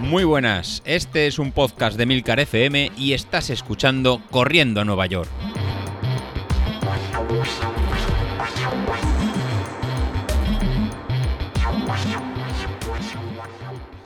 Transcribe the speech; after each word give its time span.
Muy 0.00 0.24
buenas, 0.24 0.82
este 0.86 1.26
es 1.26 1.38
un 1.38 1.52
podcast 1.52 1.98
de 1.98 2.06
Milcar 2.06 2.40
FM 2.40 2.92
y 2.96 3.12
estás 3.12 3.50
escuchando 3.50 4.22
Corriendo 4.30 4.80
a 4.80 4.84
Nueva 4.84 5.06
York. 5.06 5.28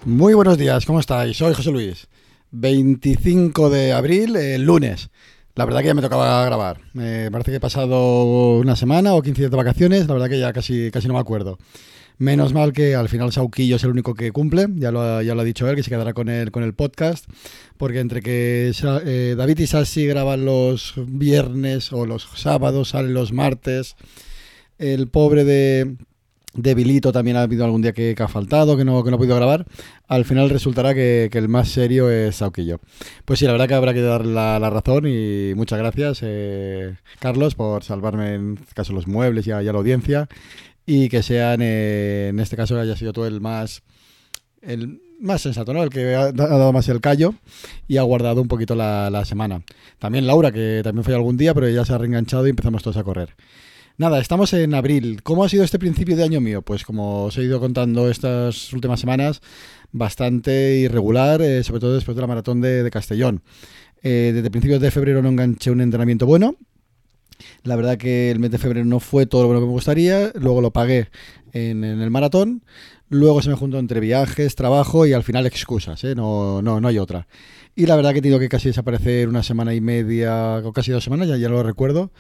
Muy 0.05 0.35
buenos 0.35 0.59
días, 0.59 0.85
¿cómo 0.85 0.99
estáis? 0.99 1.37
Soy 1.37 1.55
José 1.55 1.71
Luis. 1.71 2.09
25 2.51 3.71
de 3.71 3.93
abril, 3.93 4.35
el 4.35 4.65
lunes. 4.65 5.11
La 5.55 5.65
verdad 5.65 5.81
que 5.81 5.87
ya 5.87 5.95
me 5.95 6.03
tocaba 6.03 6.45
grabar. 6.45 6.81
Me 6.95 7.31
parece 7.31 7.53
que 7.53 7.59
he 7.59 7.61
pasado 7.61 8.59
una 8.59 8.75
semana 8.75 9.15
o 9.15 9.23
15 9.23 9.43
días 9.43 9.51
de 9.51 9.57
vacaciones, 9.57 10.09
la 10.09 10.15
verdad 10.15 10.29
que 10.29 10.41
ya 10.41 10.53
casi, 10.53 10.91
casi 10.91 11.07
no 11.09 11.15
me 11.15 11.21
acuerdo. 11.21 11.59
Menos 12.19 12.53
mal 12.53 12.73
que 12.73 12.95
al 12.95 13.09
final 13.09 13.33
Sauquillo 13.33 13.77
es 13.77 13.85
el 13.85 13.91
único 13.91 14.15
que 14.15 14.33
cumple, 14.33 14.67
ya 14.77 14.91
lo, 14.91 15.01
ha, 15.01 15.23
ya 15.23 15.35
lo 15.35 15.41
ha 15.41 15.45
dicho 15.45 15.69
él, 15.69 15.77
que 15.77 15.83
se 15.83 15.91
quedará 15.91 16.13
con 16.13 16.29
el, 16.29 16.51
con 16.51 16.63
el 16.63 16.75
podcast, 16.75 17.27
porque 17.77 18.01
entre 18.01 18.23
que 18.23 18.73
eh, 19.05 19.35
David 19.37 19.59
y 19.59 19.67
Sassi 19.67 20.07
graban 20.07 20.45
los 20.45 20.95
viernes 20.97 21.93
o 21.93 22.07
los 22.07 22.29
sábados, 22.37 22.91
salen 22.91 23.15
los 23.15 23.33
martes, 23.33 23.97
el 24.79 25.09
pobre 25.09 25.45
de, 25.45 25.97
de 26.55 26.75
Vilito 26.75 27.13
también 27.13 27.37
ha 27.37 27.43
habido 27.43 27.65
algún 27.65 27.83
día 27.83 27.93
que, 27.93 28.15
que, 28.15 28.23
ha 28.23 28.29
faltado, 28.29 28.77
que 28.77 28.85
no, 28.85 29.03
que 29.03 29.11
no 29.11 29.17
ha 29.17 29.19
podido 29.19 29.37
grabar, 29.37 29.67
al 30.07 30.25
final 30.25 30.51
resultará 30.51 30.95
que, 30.95 31.29
que 31.33 31.39
el 31.39 31.49
más 31.49 31.69
serio 31.69 32.11
es 32.11 32.37
Sauquillo. 32.37 32.81
Pues 33.25 33.39
sí, 33.39 33.47
la 33.47 33.53
verdad 33.53 33.69
que 33.69 33.75
habrá 33.75 33.95
que 33.95 34.03
dar 34.03 34.27
la, 34.27 34.59
la 34.59 34.71
razón 34.71 35.07
y 35.07 35.55
muchas 35.55 35.79
gracias, 35.79 36.21
eh, 36.23 36.97
Carlos, 37.19 37.55
por 37.55 37.85
salvarme 37.85 38.35
en 38.35 38.59
este 38.61 38.75
caso 38.75 38.93
los 38.93 39.07
muebles 39.09 39.47
y 39.47 39.53
a, 39.53 39.63
y 39.63 39.69
a 39.69 39.73
la 39.73 39.79
audiencia 39.79 40.29
y 40.87 41.09
que 41.09 41.23
sean, 41.23 41.61
eh, 41.63 42.29
en 42.31 42.41
este 42.41 42.57
caso, 42.57 42.79
haya 42.79 42.97
sido 42.97 43.13
tú 43.13 43.25
el 43.25 43.41
más, 43.41 43.83
el 44.61 45.01
más 45.21 45.43
sensato, 45.43 45.73
¿no? 45.73 45.83
El 45.83 45.91
que 45.91 46.15
ha, 46.15 46.33
dado 46.33 46.73
más 46.73 46.89
el 46.89 47.01
callo 47.01 47.35
y 47.89 47.97
ha 47.97 48.03
guardado 48.03 48.43
un 48.43 48.49
poquito 48.49 48.75
la, 48.75 49.11
la, 49.11 49.25
semana. 49.25 49.63
También 49.99 50.27
Laura, 50.27 50.51
que 50.51 50.81
también 50.83 51.05
fue 51.05 51.15
algún 51.15 51.37
día, 51.37 51.55
pero 51.55 51.69
ya 51.69 51.85
se 51.85 51.93
ha 51.93 51.99
reenganchado 51.99 52.47
y 52.47 52.51
empezamos 52.51 52.83
todos 52.83 52.97
a 52.97 53.05
correr. 53.05 53.35
Nada, 53.99 54.19
estamos 54.21 54.53
en 54.55 54.75
abril. 54.75 55.23
¿Cómo 55.23 55.45
ha 55.45 55.49
sido 55.49 55.65
este 55.65 55.79
principio 55.79 56.17
de 56.17 56.25
año 56.25 56.41
mío? 56.41 56.63
Pues 56.63 56.83
como 56.83 57.25
os 57.25 57.39
he 57.39 57.43
ido 57.43 57.61
contando 57.61 58.11
estas 58.11 58.73
últimas 58.73 58.99
semanas, 58.99 59.43
bastante 59.93 60.77
irregular, 60.79 61.43
eh, 61.43 61.63
sobre 61.63 61.81
todo 61.81 61.95
después 61.95 62.17
de 62.17 62.23
la 62.23 62.27
maratón 62.27 62.61
de, 62.61 62.83
de 62.83 62.91
Castellón. 62.91 63.43
Eh, 64.03 64.33
desde 64.35 64.51
principios 64.51 64.81
de 64.81 64.91
febrero 64.91 65.23
no 65.23 65.29
enganché 65.29 65.71
un 65.71 65.81
entrenamiento 65.81 66.27
bueno, 66.27 66.57
la 67.63 67.77
verdad 67.77 67.97
que 67.97 68.31
el 68.31 68.39
mes 68.39 68.51
de 68.51 68.59
febrero 68.59 68.85
no 68.85 69.01
fue 69.01 69.27
todo 69.27 69.53
lo 69.53 69.61
que 69.61 69.67
me 69.67 69.73
gustaría, 69.73 70.33
luego 70.35 70.61
lo 70.61 70.73
pagué 70.73 71.09
en, 71.53 71.85
el 71.85 72.11
maratón, 72.11 72.63
luego 73.09 73.43
se 73.43 73.51
me 73.51 73.57
juntó 73.57 73.79
entre 73.79 74.01
viajes, 74.01 74.55
trabajo 74.55 75.07
y 75.07 75.13
al 75.13 75.23
final 75.23 75.47
excusas, 75.47 76.03
¿eh? 76.05 76.15
no, 76.15 76.63
no, 76.63 76.81
no 76.81 76.89
hay 76.89 76.99
otra. 76.99 77.27
Y 77.75 77.87
la 77.87 77.97
verdad 77.97 78.13
que 78.13 78.19
he 78.19 78.23
tenido 78.23 78.39
que 78.39 78.49
casi 78.49 78.69
desaparecer 78.69 79.29
una 79.29 79.43
semana 79.43 79.75
y 79.75 79.81
media, 79.81 80.59
o 80.59 80.73
casi 80.73 80.93
dos 80.93 81.05
semanas, 81.05 81.29
ya, 81.29 81.37
ya 81.37 81.49
lo 81.49 81.63
recuerdo, 81.63 82.11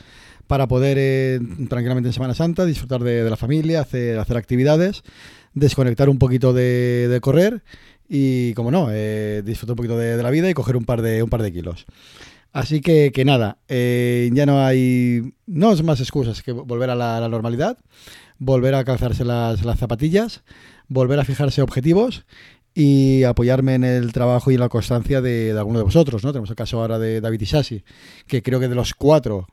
para 0.47 0.67
poder 0.67 0.97
eh, 0.99 1.41
tranquilamente 1.69 2.09
en 2.09 2.13
Semana 2.13 2.35
Santa 2.35 2.65
disfrutar 2.65 3.03
de, 3.03 3.29
la 3.29 3.37
familia, 3.37 3.81
hacer, 3.81 4.19
hacer 4.19 4.37
actividades, 4.37 5.03
desconectar 5.55 6.09
un 6.09 6.19
poquito 6.19 6.53
de, 6.53 7.09
de 7.09 7.21
correr 7.21 7.63
y, 8.09 8.55
como 8.55 8.71
no, 8.71 8.89
eh, 8.91 9.43
disfrutar 9.45 9.73
un 9.73 9.77
poquito 9.77 9.97
de, 9.97 10.17
de, 10.17 10.23
la 10.23 10.31
vida 10.31 10.49
y 10.51 10.55
coger 10.55 10.77
un 10.77 10.85
par 10.85 11.03
de, 11.03 11.23
un 11.23 11.31
par 11.31 11.43
de 11.43 11.53
kilos. 11.53 11.87
Así 12.53 12.81
que, 12.81 13.13
que 13.13 13.25
nada, 13.25 13.59
eh, 13.69 14.31
ya 14.33 14.45
no 14.45 14.63
hay 14.65 15.35
no 15.47 15.73
es 15.73 15.83
más 15.83 16.01
excusas 16.01 16.43
que 16.43 16.53
volver 16.53 16.91
a 16.91 16.95
la, 16.95 17.27
normalidad, 17.29 17.79
volver 18.39 18.75
a 18.75 18.85
calzarse 18.85 19.25
las, 19.25 19.65
las, 19.65 19.79
zapatillas, 19.79 20.43
volver 20.89 21.19
a 21.19 21.25
fijarse 21.25 21.63
objetivos 21.63 22.27
y 22.75 23.23
apoyarme 23.25 23.75
en 23.75 23.85
el 23.85 24.13
trabajo 24.13 24.51
y 24.51 24.55
en 24.55 24.61
la 24.61 24.69
constancia 24.69 25.21
de, 25.21 25.53
de 25.53 25.59
alguno 25.59 25.79
de 25.79 25.85
vosotros. 25.85 26.25
¿no? 26.25 26.33
Tenemos 26.33 26.51
el 26.51 26.57
caso 26.57 26.81
ahora 26.81 26.99
de 26.99 27.21
David 27.21 27.41
Isasi, 27.41 27.85
que 28.27 28.43
creo 28.43 28.61
que 28.61 28.69
de 28.69 28.75
los 28.75 28.93
cuatro 28.95 29.47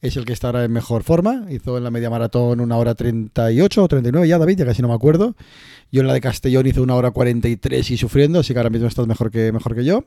es 0.00 0.16
el 0.16 0.24
que 0.24 0.32
está 0.32 0.48
ahora 0.48 0.64
en 0.64 0.72
mejor 0.72 1.02
forma. 1.02 1.46
Hizo 1.50 1.76
en 1.76 1.84
la 1.84 1.90
media 1.90 2.10
maratón 2.10 2.60
una 2.60 2.76
hora 2.76 2.94
38 2.94 3.82
o 3.82 3.88
39 3.88 4.28
ya, 4.28 4.38
David, 4.38 4.58
ya 4.58 4.64
casi 4.66 4.82
no 4.82 4.88
me 4.88 4.94
acuerdo. 4.94 5.36
Yo 5.92 6.00
en 6.00 6.06
la 6.06 6.14
de 6.14 6.20
Castellón 6.20 6.66
hice 6.66 6.80
una 6.80 6.94
hora 6.94 7.10
43 7.10 7.90
y 7.90 7.96
sufriendo, 7.96 8.40
así 8.40 8.52
que 8.52 8.58
ahora 8.58 8.70
mismo 8.70 8.88
estás 8.88 9.06
mejor 9.06 9.30
que, 9.30 9.52
mejor 9.52 9.74
que 9.74 9.84
yo. 9.84 10.04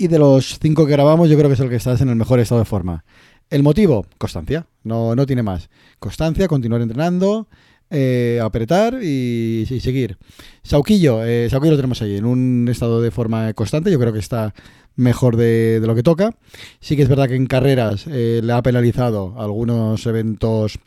Y 0.00 0.08
de 0.08 0.18
los 0.18 0.58
cinco 0.58 0.86
que 0.86 0.92
grabamos, 0.92 1.28
yo 1.28 1.36
creo 1.36 1.50
que 1.50 1.52
es 1.52 1.60
el 1.60 1.68
que 1.68 1.76
estás 1.76 2.00
en 2.00 2.08
el 2.08 2.16
mejor 2.16 2.40
estado 2.40 2.58
de 2.58 2.64
forma. 2.64 3.04
El 3.50 3.62
motivo, 3.62 4.06
constancia, 4.16 4.66
no, 4.82 5.14
no 5.14 5.26
tiene 5.26 5.42
más. 5.42 5.68
Constancia, 5.98 6.48
continuar 6.48 6.80
entrenando, 6.80 7.48
eh, 7.90 8.40
apretar 8.42 9.00
y, 9.02 9.66
y, 9.68 9.80
seguir. 9.80 10.16
Sauquillo, 10.62 11.22
eh, 11.22 11.50
Sauquillo 11.50 11.72
lo 11.72 11.76
tenemos 11.76 12.00
ahí 12.00 12.16
en 12.16 12.24
un 12.24 12.66
estado 12.70 13.02
de 13.02 13.10
forma 13.10 13.52
constante, 13.52 13.90
yo 13.90 14.00
creo 14.00 14.14
que 14.14 14.20
está 14.20 14.54
mejor 14.96 15.36
de, 15.36 15.82
lo 15.84 15.94
que 15.94 16.02
toca. 16.02 16.34
Sí 16.80 16.96
que 16.96 17.02
es 17.02 17.08
verdad 17.10 17.28
que 17.28 17.36
en 17.36 17.44
carreras 17.44 18.06
eh, 18.06 18.40
le 18.42 18.54
ha 18.54 18.62
penalizado 18.62 19.34
algunos 19.38 20.06
eventos 20.06 20.78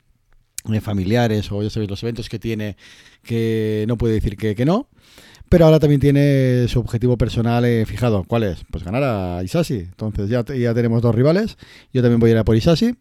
eh, 0.73 0.81
familiares 0.81 1.51
o 1.51 1.61
ya 1.61 1.69
sabéis 1.69 1.91
los 1.91 2.01
eventos 2.01 2.29
que 2.29 2.39
tiene 2.39 2.77
que 3.21 3.85
no 3.87 3.95
puede 3.95 4.15
decir 4.15 4.37
que 4.37 4.65
no 4.65 4.87
pero 5.53 5.65
ahora 5.65 5.77
también 5.77 6.01
tiene 6.01 6.67
su 6.67 6.79
objetivo 6.79 7.15
personal 7.15 7.63
eh, 7.63 7.85
fijado. 7.85 8.23
¿Cuál 8.23 8.41
es? 8.41 8.63
Pues 8.71 8.83
ganar 8.83 9.03
a 9.03 9.43
Isasi. 9.43 9.81
Entonces 9.81 10.27
ya, 10.27 10.43
ya 10.43 10.73
tenemos 10.73 11.03
dos 11.03 11.13
rivales. 11.13 11.59
Yo 11.93 12.01
también 12.01 12.19
voy 12.19 12.31
a 12.31 12.33
ir 12.33 12.39
a 12.39 12.43
por 12.43 12.55
Isasi. 12.55 12.95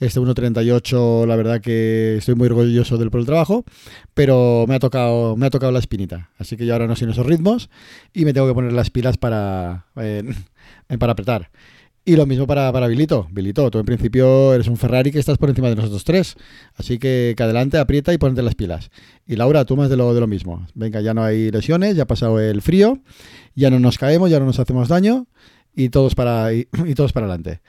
Este 0.00 0.18
1.38, 0.18 1.26
la 1.26 1.36
verdad 1.36 1.60
que 1.60 2.16
estoy 2.16 2.34
muy 2.34 2.46
orgulloso 2.46 2.96
del 2.96 3.10
por 3.10 3.20
el 3.20 3.26
trabajo, 3.26 3.66
pero 4.14 4.64
me 4.66 4.76
ha 4.76 4.78
tocado 4.78 5.36
me 5.36 5.44
ha 5.44 5.50
tocado 5.50 5.70
la 5.70 5.80
espinita. 5.80 6.30
Así 6.38 6.56
que 6.56 6.64
yo 6.64 6.72
ahora 6.72 6.86
no 6.86 6.96
sé 6.96 7.04
en 7.04 7.10
esos 7.10 7.26
ritmos 7.26 7.68
y 8.14 8.24
me 8.24 8.32
tengo 8.32 8.48
que 8.48 8.54
poner 8.54 8.72
las 8.72 8.88
pilas 8.88 9.18
para, 9.18 9.84
eh, 9.96 10.22
para 10.98 11.12
apretar. 11.12 11.50
Y 12.08 12.16
lo 12.16 12.24
mismo 12.24 12.46
para, 12.46 12.72
para 12.72 12.86
Bilito. 12.86 13.28
Bilito, 13.30 13.70
tú 13.70 13.78
en 13.78 13.84
principio 13.84 14.54
eres 14.54 14.66
un 14.66 14.78
Ferrari 14.78 15.12
que 15.12 15.18
estás 15.18 15.36
por 15.36 15.50
encima 15.50 15.68
de 15.68 15.76
nosotros 15.76 16.04
tres. 16.04 16.36
Así 16.74 16.98
que, 16.98 17.34
que 17.36 17.42
adelante, 17.42 17.76
aprieta 17.76 18.14
y 18.14 18.16
ponte 18.16 18.40
las 18.40 18.54
pilas. 18.54 18.90
Y 19.26 19.36
Laura, 19.36 19.66
tú 19.66 19.76
más 19.76 19.90
de 19.90 19.98
lo, 19.98 20.14
de 20.14 20.20
lo 20.20 20.26
mismo. 20.26 20.66
Venga, 20.74 21.02
ya 21.02 21.12
no 21.12 21.22
hay 21.22 21.50
lesiones, 21.50 21.96
ya 21.96 22.04
ha 22.04 22.06
pasado 22.06 22.40
el 22.40 22.62
frío, 22.62 22.98
ya 23.54 23.68
no 23.68 23.78
nos 23.78 23.98
caemos, 23.98 24.30
ya 24.30 24.40
no 24.40 24.46
nos 24.46 24.58
hacemos 24.58 24.88
daño 24.88 25.26
y 25.76 25.90
todos 25.90 26.14
para, 26.14 26.54
y, 26.54 26.66
y 26.86 26.94
todos 26.94 27.12
para 27.12 27.26
adelante. 27.26 27.60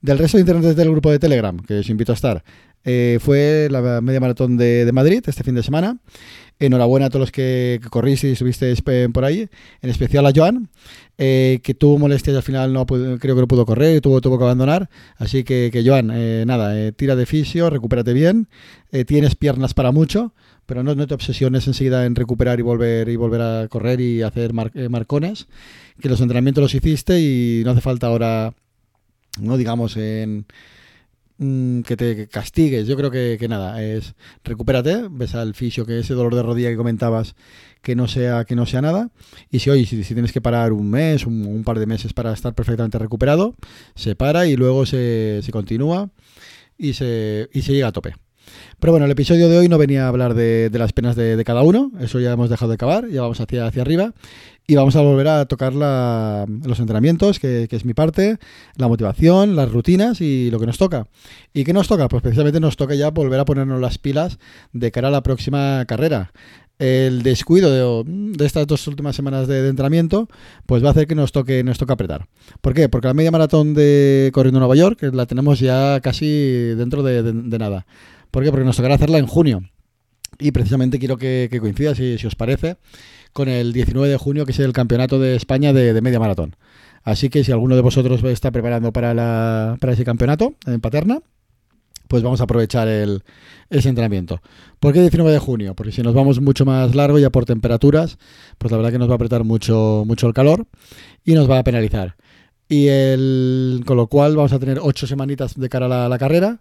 Del 0.00 0.18
resto 0.18 0.36
de 0.36 0.42
integrantes 0.42 0.76
del 0.76 0.92
grupo 0.92 1.10
de 1.10 1.18
Telegram, 1.18 1.58
que 1.58 1.80
os 1.80 1.90
invito 1.90 2.12
a 2.12 2.14
estar, 2.14 2.44
eh, 2.84 3.18
fue 3.20 3.68
la 3.70 4.00
media 4.00 4.20
maratón 4.20 4.56
de, 4.56 4.88
Madrid 4.92 5.22
este 5.26 5.44
fin 5.44 5.54
de 5.54 5.62
semana. 5.62 5.98
Enhorabuena 6.60 7.06
a 7.06 7.10
todos 7.10 7.20
los 7.20 7.32
que, 7.32 7.78
que 7.80 7.88
corriste 7.88 8.28
y 8.28 8.32
estuvisteis 8.32 8.82
por 8.82 9.24
ahí, 9.24 9.48
en 9.80 9.90
especial 9.90 10.26
a 10.26 10.32
Joan, 10.34 10.68
eh, 11.16 11.60
que 11.62 11.74
tuvo 11.74 11.98
molestias 11.98 12.36
al 12.36 12.42
final 12.42 12.72
no 12.72 12.86
creo 12.86 13.18
que 13.18 13.40
no 13.40 13.48
pudo 13.48 13.66
correr, 13.66 14.00
tuvo, 14.00 14.20
tuvo 14.20 14.38
que 14.38 14.44
abandonar. 14.44 14.88
Así 15.16 15.44
que, 15.44 15.70
que 15.72 15.84
Joan, 15.84 16.10
eh, 16.12 16.44
nada, 16.46 16.78
eh, 16.78 16.92
tira 16.92 17.16
de 17.16 17.26
fisio, 17.26 17.70
recupérate 17.70 18.12
bien, 18.12 18.48
eh, 18.90 19.04
tienes 19.04 19.34
piernas 19.34 19.74
para 19.74 19.92
mucho, 19.92 20.32
pero 20.68 20.82
no, 20.82 21.06
te 21.06 21.14
obsesiones 21.14 21.66
enseguida 21.66 22.06
en 22.06 22.14
recuperar 22.14 22.58
y 22.58 22.62
volver 22.62 23.08
y 23.08 23.16
volver 23.16 23.40
a 23.40 23.68
correr 23.68 24.00
y 24.00 24.22
hacer 24.22 24.52
mar, 24.52 24.70
eh, 24.74 24.88
marcones, 24.88 25.48
que 26.00 26.08
los 26.08 26.20
entrenamientos 26.20 26.62
los 26.62 26.74
hiciste 26.74 27.20
y 27.20 27.62
no 27.64 27.72
hace 27.72 27.80
falta 27.80 28.06
ahora, 28.06 28.52
no 29.40 29.56
digamos, 29.56 29.96
en 29.96 30.46
Mm, 31.38 31.82
que 31.82 31.96
te 31.96 32.26
castigues. 32.28 32.88
Yo 32.88 32.96
creo 32.96 33.10
que, 33.12 33.36
que, 33.38 33.46
nada, 33.48 33.80
es 33.82 34.14
recupérate, 34.42 35.06
ves 35.08 35.36
al 35.36 35.54
fisio 35.54 35.86
que 35.86 36.00
ese 36.00 36.14
dolor 36.14 36.34
de 36.34 36.42
rodilla 36.42 36.70
que 36.70 36.76
comentabas 36.76 37.36
que 37.80 37.94
no 37.94 38.08
sea 38.08 38.44
que 38.44 38.56
no 38.56 38.66
sea 38.66 38.82
nada 38.82 39.10
y 39.50 39.60
si 39.60 39.70
hoy 39.70 39.86
si, 39.86 40.02
tienes 40.02 40.32
que 40.32 40.40
parar 40.40 40.72
un 40.72 40.90
mes, 40.90 41.26
un, 41.26 41.46
un, 41.46 41.62
par 41.62 41.78
de 41.78 41.86
meses 41.86 42.12
para 42.12 42.32
estar 42.32 42.54
perfectamente 42.54 42.98
recuperado, 42.98 43.54
se 43.94 44.16
para 44.16 44.46
y 44.48 44.56
luego 44.56 44.84
se, 44.84 45.40
se 45.42 45.52
continúa 45.52 46.10
y 46.76 46.94
se, 46.94 47.48
y 47.52 47.62
se 47.62 47.72
llega 47.72 47.88
a 47.88 47.92
tope. 47.92 48.14
Pero 48.80 48.92
bueno, 48.92 49.06
el 49.06 49.12
episodio 49.12 49.48
de 49.48 49.58
hoy 49.58 49.68
no 49.68 49.78
venía 49.78 50.04
a 50.04 50.08
hablar 50.08 50.34
de, 50.34 50.70
las 50.72 50.92
penas 50.92 51.16
de, 51.16 51.42
cada 51.44 51.62
uno, 51.62 51.92
eso 52.00 52.20
ya 52.20 52.32
hemos 52.32 52.50
dejado 52.50 52.70
de 52.70 52.74
acabar, 52.74 53.08
ya 53.08 53.22
vamos 53.22 53.40
hacia, 53.40 53.66
hacia 53.66 53.82
arriba 53.82 54.12
y 54.70 54.76
vamos 54.76 54.96
a 54.96 55.00
volver 55.00 55.26
a 55.28 55.46
tocar 55.46 55.72
la, 55.72 56.44
los 56.46 56.78
entrenamientos, 56.78 57.38
que, 57.38 57.66
es 57.70 57.84
mi 57.86 57.94
parte, 57.94 58.36
la 58.76 58.86
motivación, 58.86 59.56
las 59.56 59.72
rutinas 59.72 60.20
y 60.20 60.50
lo 60.50 60.60
que 60.60 60.66
nos 60.66 60.76
toca. 60.76 61.06
¿Y 61.54 61.64
qué 61.64 61.72
nos 61.72 61.88
toca? 61.88 62.06
Pues 62.08 62.22
precisamente 62.22 62.60
nos 62.60 62.76
toca 62.76 62.94
ya 62.94 63.10
volver 63.10 63.40
a 63.40 63.46
ponernos 63.46 63.80
las 63.80 63.96
pilas 63.96 64.38
de 64.74 64.90
cara 64.90 65.08
a 65.08 65.10
la 65.10 65.22
próxima 65.22 65.86
carrera. 65.86 66.32
El 66.78 67.22
descuido 67.22 68.04
de, 68.04 68.44
estas 68.44 68.66
dos 68.66 68.86
últimas 68.86 69.16
semanas 69.16 69.48
de, 69.48 69.62
de, 69.62 69.70
entrenamiento 69.70 70.28
pues 70.66 70.84
va 70.84 70.88
a 70.88 70.90
hacer 70.90 71.06
que 71.06 71.14
nos 71.14 71.32
toque, 71.32 71.64
nos 71.64 71.78
toque 71.78 71.94
apretar. 71.94 72.28
¿Por 72.60 72.74
qué? 72.74 72.90
Porque 72.90 73.08
la 73.08 73.14
media 73.14 73.30
maratón 73.30 73.72
de 73.72 74.30
Corriendo 74.34 74.60
Nueva 74.60 74.76
York 74.76 75.02
la 75.14 75.24
tenemos 75.24 75.60
ya 75.60 76.00
casi 76.02 76.28
dentro 76.76 77.02
de, 77.02 77.22
de 77.22 77.58
nada. 77.58 77.86
¿Por 78.30 78.44
qué? 78.44 78.50
Porque 78.50 78.64
nos 78.64 78.76
tocará 78.76 78.94
hacerla 78.94 79.18
en 79.18 79.26
junio. 79.26 79.62
Y 80.38 80.52
precisamente 80.52 80.98
quiero 80.98 81.16
que, 81.16 81.48
coincida, 81.60 81.94
si, 81.94 82.14
os 82.24 82.34
parece, 82.34 82.76
con 83.32 83.48
el 83.48 83.72
19 83.72 84.08
de 84.08 84.16
junio, 84.16 84.46
que 84.46 84.52
es 84.52 84.58
el 84.60 84.72
Campeonato 84.72 85.18
de 85.18 85.34
España 85.34 85.72
de, 85.72 85.92
de, 85.92 86.00
media 86.00 86.20
maratón. 86.20 86.56
Así 87.02 87.30
que 87.30 87.42
si 87.42 87.52
alguno 87.52 87.74
de 87.74 87.82
vosotros 87.82 88.22
está 88.24 88.50
preparando 88.50 88.92
para, 88.92 89.14
la, 89.14 89.76
para 89.80 89.94
ese 89.94 90.04
campeonato 90.04 90.54
en 90.66 90.80
Paterna, 90.80 91.20
pues 92.08 92.22
vamos 92.22 92.40
a 92.40 92.44
aprovechar 92.44 92.88
el, 92.88 93.22
ese 93.70 93.88
entrenamiento. 93.90 94.40
¿Por 94.80 94.92
qué 94.92 95.00
19 95.00 95.30
de 95.30 95.38
junio? 95.38 95.74
Porque 95.74 95.92
si 95.92 96.02
nos 96.02 96.14
vamos 96.14 96.40
mucho 96.40 96.64
más 96.64 96.94
largo 96.94 97.18
ya 97.18 97.30
por 97.30 97.44
temperaturas, 97.44 98.18
pues 98.56 98.72
la 98.72 98.78
verdad 98.78 98.92
que 98.92 98.98
nos 98.98 99.08
va 99.08 99.12
a 99.12 99.16
apretar 99.16 99.44
mucho, 99.44 100.04
mucho 100.06 100.26
el 100.26 100.32
calor 100.32 100.66
y 101.24 101.34
nos 101.34 101.48
va 101.48 101.58
a 101.58 101.64
penalizar. 101.64 102.16
Y 102.68 102.88
el, 102.88 103.82
con 103.86 103.96
lo 103.96 104.08
cual 104.08 104.36
vamos 104.36 104.52
a 104.52 104.58
tener 104.58 104.78
ocho 104.82 105.06
semanitas 105.06 105.58
de 105.58 105.68
cara 105.68 106.04
a 106.04 106.08
la, 106.08 106.18
carrera, 106.18 106.60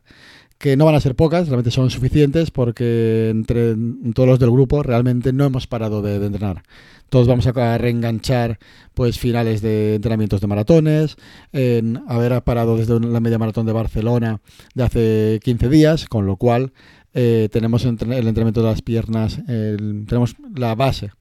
que 0.57 0.75
no 0.75 0.85
van 0.85 0.95
a 0.95 0.99
ser 0.99 1.15
pocas, 1.15 1.47
realmente 1.47 1.71
son 1.71 1.89
suficientes 1.89 2.51
porque 2.51 3.29
entre 3.29 3.75
todos 4.13 4.27
los 4.27 4.39
del 4.39 4.51
grupo 4.51 4.83
realmente 4.83 5.33
no 5.33 5.45
hemos 5.45 5.67
parado 5.67 6.01
de, 6.01 6.15
entrenar. 6.15 6.63
Todos 7.09 7.27
vamos 7.27 7.47
a 7.47 7.77
reenganchar 7.77 8.59
pues 8.93 9.19
finales 9.19 9.61
de 9.61 9.95
entrenamientos 9.95 10.41
de 10.41 10.47
maratones, 10.47 11.15
en 11.53 12.01
haber 12.07 12.41
parado 12.43 12.75
desde 12.75 12.99
la 12.99 13.19
media 13.19 13.37
maratón 13.37 13.65
de 13.65 13.71
Barcelona 13.71 14.41
de 14.73 14.83
hace 14.83 15.39
15 15.43 15.69
días, 15.69 16.05
con 16.07 16.25
lo 16.25 16.35
cual 16.35 16.73
eh, 17.13 17.49
tenemos 17.51 17.83
el 17.85 17.91
entrenamiento 17.91 18.61
de 18.61 18.67
las 18.67 18.81
piernas, 18.81 19.39
tenemos 19.45 20.35
la 20.55 20.75
base 20.75 21.11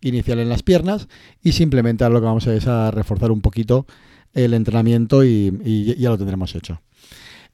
inicial 0.00 0.38
en 0.38 0.48
las 0.48 0.62
piernas 0.62 1.08
y 1.42 1.52
simplemente 1.52 2.04
ahora 2.04 2.14
lo 2.14 2.20
que 2.20 2.26
vamos 2.26 2.46
a 2.46 2.50
hacer 2.50 2.88
es 2.88 2.94
reforzar 2.94 3.30
un 3.30 3.40
poquito 3.40 3.86
el 4.34 4.54
entrenamiento 4.54 5.24
y, 5.24 5.94
ya 5.98 6.10
lo 6.10 6.18
tendremos 6.18 6.54
hecho. 6.54 6.80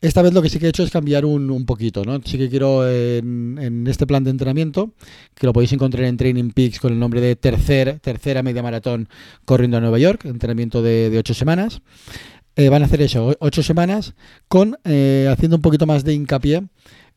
Esta 0.00 0.22
vez 0.22 0.32
lo 0.32 0.42
que 0.42 0.48
sí 0.48 0.60
que 0.60 0.66
he 0.66 0.68
hecho 0.68 0.84
es 0.84 0.92
cambiar 0.92 1.24
un, 1.24 1.66
poquito, 1.66 2.04
¿no? 2.04 2.20
Sí 2.24 2.38
que 2.38 2.48
quiero 2.48 2.88
en, 2.88 3.84
este 3.88 4.06
plan 4.06 4.22
de 4.22 4.30
entrenamiento, 4.30 4.92
que 5.34 5.46
lo 5.46 5.52
podéis 5.52 5.72
encontrar 5.72 6.04
en 6.04 6.16
Training 6.16 6.50
Peaks 6.50 6.78
con 6.78 6.92
el 6.92 7.00
nombre 7.00 7.20
de 7.20 7.34
tercer, 7.34 7.98
tercera 7.98 8.44
media 8.44 8.62
maratón 8.62 9.08
corriendo 9.44 9.76
a 9.76 9.80
Nueva 9.80 9.98
York, 9.98 10.24
entrenamiento 10.26 10.82
de, 10.82 11.16
ocho 11.18 11.34
semanas. 11.34 11.82
Eh, 12.54 12.68
van 12.68 12.82
a 12.82 12.86
hacer 12.86 13.02
eso, 13.02 13.36
ocho 13.40 13.62
semanas, 13.64 14.14
con 14.46 14.78
eh, 14.84 15.28
haciendo 15.30 15.56
un 15.56 15.62
poquito 15.62 15.86
más 15.86 16.04
de 16.04 16.14
hincapié 16.14 16.62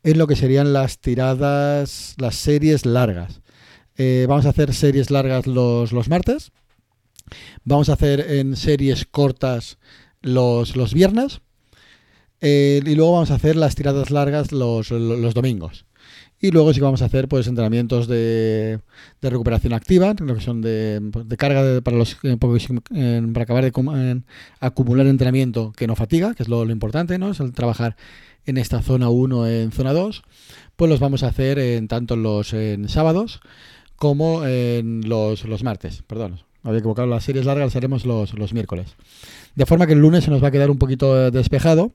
en 0.02 0.18
lo 0.18 0.26
que 0.26 0.36
serían 0.36 0.72
las 0.72 0.98
tiradas, 0.98 2.16
las 2.18 2.34
series 2.34 2.84
largas. 2.84 3.42
Eh, 3.96 4.26
vamos 4.28 4.46
a 4.46 4.48
hacer 4.48 4.74
series 4.74 5.10
largas 5.10 5.46
los, 5.46 5.92
los, 5.92 6.08
martes. 6.08 6.50
Vamos 7.64 7.88
a 7.88 7.92
hacer 7.92 8.20
en 8.20 8.56
series 8.56 9.06
cortas 9.06 9.78
los, 10.20 10.74
los 10.74 10.94
viernes. 10.94 11.40
Eh, 12.44 12.80
y 12.84 12.94
luego 12.96 13.12
vamos 13.12 13.30
a 13.30 13.36
hacer 13.36 13.54
las 13.54 13.76
tiradas 13.76 14.10
largas 14.10 14.50
los, 14.50 14.90
los, 14.90 15.32
domingos. 15.32 15.86
Y 16.40 16.50
luego 16.50 16.72
sí 16.72 16.80
que 16.80 16.84
vamos 16.84 17.00
a 17.00 17.04
hacer 17.04 17.28
pues 17.28 17.46
entrenamientos 17.46 18.08
de, 18.08 18.80
de 19.20 19.30
recuperación 19.30 19.72
activa, 19.72 20.16
que 20.16 20.40
son 20.40 20.60
de, 20.60 20.98
de 21.00 21.36
carga 21.36 21.80
para 21.82 21.96
los 21.96 22.18
eh, 22.24 22.36
para 22.36 23.42
acabar 23.44 23.62
de 23.64 24.22
acumular 24.58 25.06
entrenamiento 25.06 25.72
que 25.76 25.86
no 25.86 25.94
fatiga, 25.94 26.34
que 26.34 26.42
es 26.42 26.48
lo, 26.48 26.68
importante, 26.68 27.16
¿no? 27.16 27.30
Es 27.30 27.38
el 27.38 27.52
trabajar 27.52 27.96
en 28.44 28.58
esta 28.58 28.82
zona 28.82 29.08
1 29.08 29.46
en 29.46 29.70
zona 29.70 29.92
2, 29.92 30.24
pues 30.74 30.90
los 30.90 30.98
vamos 30.98 31.22
a 31.22 31.28
hacer 31.28 31.60
en 31.60 31.86
tanto 31.86 32.16
los 32.16 32.52
en 32.54 32.88
sábados 32.88 33.40
como 33.94 34.44
en 34.44 35.08
los, 35.08 35.44
los 35.44 35.62
martes. 35.62 36.02
Perdón, 36.08 36.40
había 36.62 36.78
equivocado, 36.78 37.08
las 37.08 37.24
series 37.24 37.44
largas 37.44 37.66
las 37.66 37.76
haremos 37.76 38.04
los, 38.06 38.34
los 38.34 38.52
miércoles. 38.52 38.94
De 39.54 39.66
forma 39.66 39.86
que 39.86 39.92
el 39.92 39.98
lunes 39.98 40.24
se 40.24 40.30
nos 40.30 40.42
va 40.42 40.48
a 40.48 40.50
quedar 40.50 40.70
un 40.70 40.78
poquito 40.78 41.30
despejado 41.30 41.92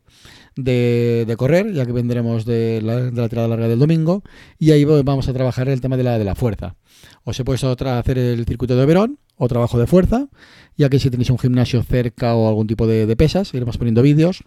de, 0.55 1.33
correr, 1.37 1.73
ya 1.73 1.85
que 1.85 1.91
vendremos 1.91 2.45
de 2.45 2.81
la, 2.83 2.97
de 2.97 3.21
la, 3.21 3.29
tirada 3.29 3.47
larga 3.47 3.67
del 3.67 3.79
domingo, 3.79 4.23
y 4.59 4.71
ahí 4.71 4.83
vamos 4.85 5.27
a 5.29 5.33
trabajar 5.33 5.69
el 5.69 5.81
tema 5.81 5.97
de 5.97 6.03
la, 6.03 6.17
de 6.17 6.25
la 6.25 6.35
fuerza. 6.35 6.75
Os 7.23 7.39
he 7.39 7.43
puesto 7.43 7.69
otra, 7.69 7.99
hacer 7.99 8.17
el 8.17 8.45
circuito 8.45 8.75
de 8.75 8.85
Verón 8.85 9.19
o 9.37 9.47
trabajo 9.47 9.79
de 9.79 9.87
fuerza, 9.87 10.27
ya 10.75 10.89
que 10.89 10.99
si 10.99 11.09
tenéis 11.09 11.29
un 11.29 11.39
gimnasio 11.39 11.83
cerca 11.83 12.35
o 12.35 12.47
algún 12.47 12.67
tipo 12.67 12.87
de, 12.87 13.15
pesas, 13.15 13.53
iremos 13.53 13.77
poniendo 13.77 14.01
vídeos 14.01 14.43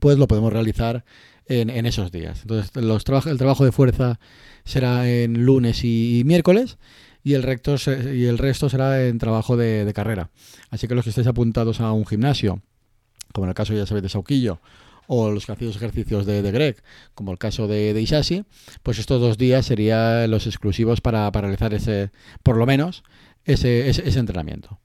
pues 0.00 0.16
lo 0.16 0.28
podemos 0.28 0.52
realizar 0.52 1.04
en, 1.46 1.86
esos 1.86 2.12
días. 2.12 2.42
Entonces, 2.42 2.70
los 2.76 3.04
el 3.26 3.38
trabajo 3.38 3.64
de 3.64 3.72
fuerza 3.72 4.20
será 4.64 5.10
en 5.10 5.44
lunes 5.44 5.82
y, 5.82 6.22
miércoles 6.24 6.78
y 7.28 7.34
el, 7.34 7.42
recto 7.42 7.76
y 8.14 8.24
el 8.24 8.38
resto 8.38 8.70
será 8.70 9.06
en 9.06 9.18
trabajo 9.18 9.58
de, 9.58 9.92
carrera. 9.94 10.30
Así 10.70 10.88
que 10.88 10.94
los 10.94 11.04
que 11.04 11.10
estéis 11.10 11.26
apuntados 11.26 11.78
a 11.82 11.92
un 11.92 12.06
gimnasio, 12.06 12.62
como 13.34 13.44
en 13.44 13.50
el 13.50 13.54
caso 13.54 13.74
ya 13.74 13.84
sabéis 13.84 14.04
de 14.04 14.08
Sauquillo, 14.08 14.62
o 15.08 15.30
los 15.30 15.44
que 15.44 15.52
hacéis 15.52 15.76
ejercicios 15.76 16.24
de, 16.24 16.40
Greg, 16.50 16.82
como 17.14 17.30
el 17.30 17.36
caso 17.36 17.68
de, 17.68 17.92
de 17.92 18.00
Isasi, 18.00 18.46
pues 18.82 18.98
estos 18.98 19.20
dos 19.20 19.36
días 19.36 19.66
serían 19.66 20.30
los 20.30 20.46
exclusivos 20.46 21.02
para, 21.02 21.30
realizar 21.30 21.74
ese, 21.74 22.12
por 22.42 22.56
lo 22.56 22.64
menos, 22.64 23.02
ese, 23.44 23.90
ese 23.90 24.18
entrenamiento. 24.18 24.78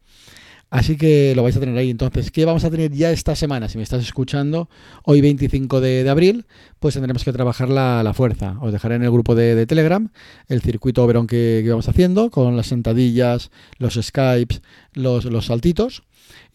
Así 0.74 0.98
que 0.98 1.36
lo 1.36 1.44
vais 1.44 1.56
a 1.56 1.60
tener 1.60 1.78
ahí. 1.78 1.92
Entonces, 1.92 2.32
¿qué 2.32 2.46
vamos 2.46 2.64
a 2.64 2.72
tener 2.72 2.92
ya 2.92 3.12
esta 3.12 3.36
semana? 3.36 3.70
Si 3.70 3.78
me 3.78 3.84
estás 3.84 4.02
escuchando, 4.02 4.70
hoy 5.04 5.22
25 5.22 5.80
de, 5.80 6.10
abril, 6.10 6.48
pues 6.80 6.96
tendremos 6.96 7.24
que 7.24 7.32
trabajar 7.32 7.70
la, 7.70 8.12
fuerza. 8.16 8.58
Os 8.60 8.74
dejaré 8.74 8.96
en 8.96 9.04
el 9.04 9.12
grupo 9.12 9.36
de, 9.36 9.68
Telegram 9.68 10.10
el 10.48 10.64
circuito 10.64 11.04
Oberon 11.04 11.28
que, 11.28 11.62
que, 11.64 11.70
vamos 11.70 11.88
haciendo, 11.90 12.32
con 12.32 12.58
las 12.58 12.66
sentadillas, 12.66 13.52
los 13.78 14.00
Skypes, 14.02 14.64
los, 14.94 15.46
saltitos. 15.46 16.02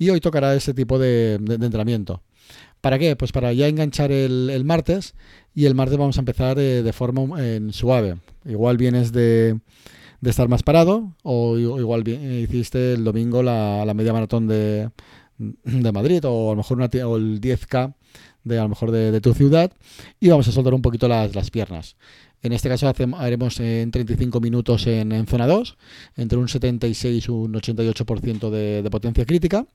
Y 0.01 0.11
hoy 0.11 0.19
tocará 0.19 0.53
ese 0.57 0.75
tipo 0.75 0.99
de, 0.99 1.35
entrenamiento. 1.35 2.21
¿Para 2.81 2.99
qué? 2.99 3.15
Pues 3.15 3.31
para 3.31 3.53
ya 3.53 3.69
enganchar 3.69 4.11
el, 4.11 4.65
martes 4.65 5.15
y 5.55 5.67
el 5.67 5.77
martes 5.77 5.97
vamos 5.97 6.17
a 6.17 6.23
empezar 6.23 6.59
eh, 6.59 6.83
de 6.83 6.93
forma 6.93 7.47
en 7.47 7.73
suave. 7.73 8.17
Igual 8.45 8.79
vienes 8.79 9.13
de 9.13 9.61
de 10.21 10.31
estar 10.31 10.49
más 10.49 10.63
parado, 10.63 11.15
o, 11.23 11.59
igual 11.59 12.07
hiciste 12.09 12.95
el 12.95 13.05
domingo 13.05 13.43
la, 13.43 13.93
media 13.95 14.13
maratón 14.13 14.47
de, 14.49 14.91
de, 15.39 15.93
Madrid, 15.93 16.25
o 16.25 16.49
a 16.49 16.53
lo 16.53 16.57
mejor 16.57 16.79
una, 16.79 16.87
o 17.07 17.17
el 17.17 17.41
10K 17.41 17.95
de 18.45 18.59
a 18.59 18.63
lo 18.63 18.69
mejor 18.69 18.91
de, 18.91 19.21
tu 19.21 19.35
ciudad, 19.35 19.73
y 20.21 20.29
vamos 20.29 20.49
a 20.49 20.53
soltar 20.53 20.75
un 20.75 20.83
poquito 20.83 21.09
las, 21.09 21.35
las 21.35 21.51
piernas. 21.51 21.97
En 22.43 22.53
este 22.53 22.69
caso 22.69 22.91
haremos 23.17 23.61
en 23.61 23.91
35 23.91 24.41
minutos 24.41 24.87
en, 24.87 25.27
zona 25.27 25.47
2, 25.47 25.77
entre 26.17 26.39
un 26.39 26.49
76 26.49 27.27
y 27.27 27.31
un 27.31 27.53
88% 27.55 28.51
de, 28.51 28.83
de 28.83 28.91
potencia 28.91 29.25
crítica, 29.25 29.67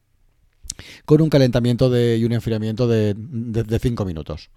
con 1.05 1.21
un 1.21 1.29
calentamiento 1.29 1.89
de, 1.89 2.17
y 2.17 2.25
un 2.25 2.31
enfriamiento 2.31 2.87
de, 2.87 3.13
de 3.15 3.79
5 3.79 4.05
minutos. 4.05 4.49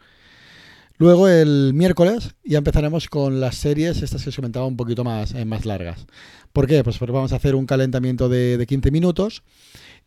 Luego 0.98 1.28
el 1.28 1.72
miércoles 1.74 2.34
ya 2.42 2.58
empezaremos 2.58 3.08
con 3.08 3.38
las 3.38 3.56
series, 3.56 4.02
estas 4.02 4.22
que 4.22 4.30
os 4.30 4.36
comentaba 4.36 4.64
un 4.66 4.78
poquito 4.78 5.04
más, 5.04 5.34
eh, 5.34 5.44
más 5.44 5.66
largas. 5.66 6.06
¿Por 6.54 6.66
qué? 6.66 6.82
Pues 6.82 6.96
porque 6.96 7.12
vamos 7.12 7.34
a 7.34 7.36
hacer 7.36 7.54
un 7.54 7.66
calentamiento 7.66 8.30
de, 8.30 8.64
15 8.66 8.90
minutos 8.90 9.42